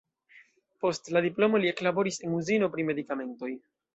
[0.85, 3.53] Post la diplomo li eklaboris en uzino pri medikamentoj.